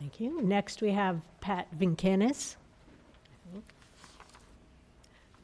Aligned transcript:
Thank 0.00 0.18
you. 0.18 0.40
Next, 0.40 0.80
we 0.80 0.92
have 0.92 1.20
Pat 1.42 1.68
Vincanis. 1.78 2.56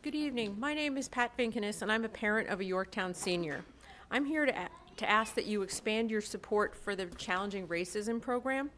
Good 0.01 0.15
evening. 0.15 0.59
My 0.59 0.73
name 0.73 0.97
is 0.97 1.09
Pat 1.11 1.37
Vinkinus, 1.37 1.83
and 1.83 1.93
I'm 1.93 2.07
a 2.07 2.09
parent 2.09 2.49
of 2.49 2.61
a 2.61 2.65
Yorktown 2.65 3.13
senior. 3.13 3.63
I'm 4.11 4.25
here 4.25 4.47
to, 4.47 4.55
to 4.97 5.11
ask 5.11 5.35
that 5.35 5.45
you 5.45 5.61
expand 5.61 6.11
your 6.11 6.23
support 6.23 6.75
for 6.75 6.97
the 6.97 7.05
Challenging 7.05 7.69
Racism 7.69 8.19
program. 8.19 8.71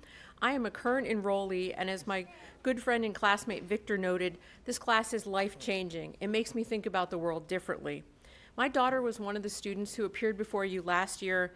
I 0.42 0.50
am 0.50 0.66
a 0.66 0.70
current 0.70 1.06
enrollee, 1.06 1.74
and 1.76 1.88
as 1.88 2.08
my 2.08 2.26
good 2.64 2.82
friend 2.82 3.04
and 3.04 3.14
classmate 3.14 3.62
Victor 3.62 3.96
noted, 3.96 4.36
this 4.64 4.80
class 4.80 5.12
is 5.12 5.28
life 5.28 5.60
changing. 5.60 6.16
It 6.18 6.26
makes 6.26 6.56
me 6.56 6.64
think 6.64 6.86
about 6.86 7.08
the 7.08 7.18
world 7.18 7.46
differently. 7.46 8.02
My 8.56 8.66
daughter 8.66 9.00
was 9.00 9.20
one 9.20 9.36
of 9.36 9.44
the 9.44 9.48
students 9.48 9.94
who 9.94 10.04
appeared 10.04 10.36
before 10.36 10.64
you 10.64 10.82
last 10.82 11.22
year 11.22 11.52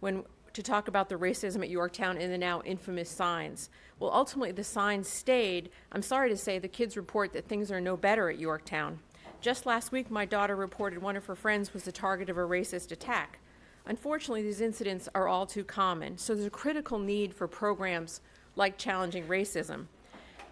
when 0.00 0.24
to 0.58 0.62
talk 0.64 0.88
about 0.88 1.08
the 1.08 1.14
racism 1.14 1.62
at 1.62 1.70
Yorktown 1.70 2.18
and 2.18 2.32
the 2.32 2.36
now 2.36 2.60
infamous 2.62 3.08
signs. 3.08 3.70
Well, 4.00 4.10
ultimately, 4.12 4.50
the 4.50 4.64
signs 4.64 5.08
stayed. 5.08 5.70
I'm 5.92 6.02
sorry 6.02 6.28
to 6.30 6.36
say 6.36 6.58
the 6.58 6.66
kids 6.66 6.96
report 6.96 7.32
that 7.32 7.46
things 7.46 7.70
are 7.70 7.80
no 7.80 7.96
better 7.96 8.28
at 8.28 8.40
Yorktown. 8.40 8.98
Just 9.40 9.66
last 9.66 9.92
week, 9.92 10.10
my 10.10 10.24
daughter 10.24 10.56
reported 10.56 11.00
one 11.00 11.16
of 11.16 11.26
her 11.26 11.36
friends 11.36 11.72
was 11.72 11.84
the 11.84 11.92
target 11.92 12.28
of 12.28 12.36
a 12.36 12.40
racist 12.40 12.90
attack. 12.90 13.38
Unfortunately, 13.86 14.42
these 14.42 14.60
incidents 14.60 15.08
are 15.14 15.28
all 15.28 15.46
too 15.46 15.62
common, 15.62 16.18
so 16.18 16.34
there's 16.34 16.44
a 16.44 16.50
critical 16.50 16.98
need 16.98 17.32
for 17.32 17.46
programs 17.46 18.20
like 18.56 18.78
Challenging 18.78 19.28
Racism. 19.28 19.86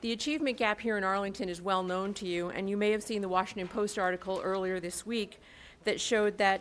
The 0.03 0.13
achievement 0.13 0.57
gap 0.57 0.81
here 0.81 0.97
in 0.97 1.03
Arlington 1.03 1.49
is 1.49 1.61
well 1.61 1.83
known 1.83 2.15
to 2.15 2.29
you, 2.29 2.51
and 2.51 2.71
you 2.71 2.77
may 2.77 2.93
have 2.93 3.03
seen 3.03 3.23
the 3.23 3.29
Washington 3.29 3.67
Post 3.67 3.99
article 3.99 4.41
earlier 4.45 4.79
this 4.79 5.05
week 5.05 5.41
that 5.83 6.01
showed 6.01 6.39
that 6.39 6.61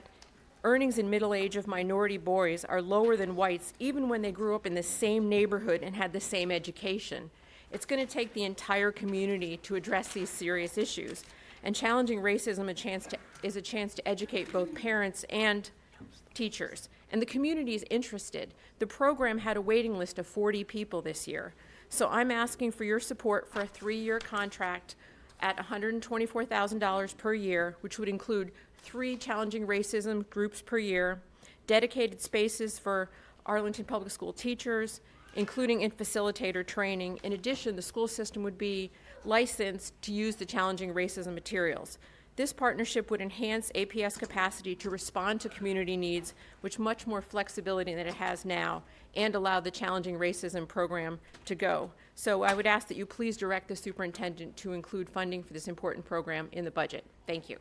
earnings 0.66 0.98
in 0.98 1.10
middle 1.10 1.34
age 1.34 1.56
of 1.56 1.68
minority 1.68 2.18
boys 2.18 2.66
are 2.66 2.82
lower 2.82 3.16
than 3.16 3.36
whites 3.36 3.72
even 3.80 4.10
when 4.10 4.24
they 4.24 4.32
grew 4.32 4.56
up 4.56 4.66
in 4.66 4.74
the 4.74 4.84
same 4.84 5.30
neighborhood 5.30 5.82
and 5.84 5.96
had 5.96 6.12
the 6.12 6.20
same 6.20 6.52
education. 6.52 7.30
It's 7.72 7.86
going 7.86 8.06
to 8.06 8.12
take 8.12 8.34
the 8.34 8.44
entire 8.44 8.92
community 8.92 9.58
to 9.58 9.76
address 9.76 10.10
these 10.10 10.30
serious 10.30 10.78
issues. 10.78 11.24
And 11.64 11.76
challenging 11.76 12.20
racism 12.20 12.70
a 12.70 12.74
to, 13.10 13.18
is 13.44 13.56
a 13.56 13.62
chance 13.62 13.94
to 13.94 14.08
educate 14.08 14.52
both 14.52 14.74
parents 14.74 15.24
and 15.30 15.70
teachers. 16.34 16.90
And 17.12 17.22
the 17.22 17.28
community 17.28 17.76
is 17.76 17.86
interested. 17.92 18.54
The 18.80 18.88
program 18.88 19.38
had 19.38 19.58
a 19.58 19.62
waiting 19.62 19.98
list 19.98 20.18
of 20.18 20.26
40 20.26 20.64
people 20.64 21.02
this 21.02 21.28
year. 21.28 21.54
So 21.90 22.08
I'm 22.10 22.32
asking 22.32 22.72
for 22.72 22.84
your 22.84 23.00
support 23.00 23.48
for 23.48 23.62
a 23.62 23.68
three 23.68 23.98
year 23.98 24.18
contract 24.20 24.96
at 25.42 25.58
$124,000 25.58 27.18
per 27.18 27.34
year, 27.34 27.76
which 27.82 28.00
would 28.00 28.10
include 28.10 28.52
three 28.78 29.18
challenging 29.18 29.68
racism 29.68 30.30
groups 30.30 30.62
per 30.62 30.78
year, 30.78 31.22
dedicated 31.68 32.22
spaces 32.22 32.80
for 32.80 33.10
Arlington 33.46 33.86
Public 33.86 34.12
School 34.12 34.34
teachers, 34.34 35.02
including 35.36 35.82
in 35.82 35.92
facilitator 35.92 36.66
training. 36.66 37.20
In 37.24 37.34
addition, 37.34 37.76
the 37.76 37.82
school 37.82 38.08
system 38.08 38.44
would 38.44 38.58
be 38.58 38.92
licensed 39.26 40.00
to 40.04 40.12
use 40.12 40.36
the 40.36 40.46
challenging 40.46 40.94
racism 40.94 41.34
materials. 41.34 41.98
This 42.36 42.52
partnership 42.52 43.10
would 43.12 43.22
enhance 43.22 43.72
APS 43.76 44.20
capacity 44.20 44.76
to 44.76 44.90
respond 44.90 45.40
to 45.42 45.50
community 45.50 45.96
needs 45.96 46.34
with 46.62 46.78
much 46.80 47.08
more 47.08 47.22
flexibility 47.22 47.96
than 47.96 48.08
it 48.08 48.16
has 48.16 48.44
now 48.44 48.84
and 49.16 49.34
allow 49.36 49.62
the 49.62 49.72
challenging 49.72 50.20
racism 50.20 50.68
program 50.68 51.20
to 51.46 51.56
go. 51.56 51.92
So 52.14 52.44
I 52.44 52.54
would 52.54 52.68
ask 52.68 52.88
that 52.90 52.98
you 52.98 53.06
please 53.06 53.38
direct 53.38 53.70
the 53.70 53.76
superintendent 53.76 54.58
to 54.58 54.74
include 54.74 55.10
funding 55.10 55.44
for 55.44 55.54
this 55.54 55.70
important 55.70 56.06
program 56.06 56.50
in 56.52 56.66
the 56.66 56.72
budget. 56.72 57.06
Thank 57.26 57.50
you. 57.50 57.58